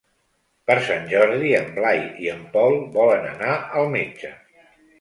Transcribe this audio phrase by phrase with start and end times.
[0.71, 3.53] Per Sant Jordi en Blai i en Pol volen anar
[3.83, 4.35] al metge.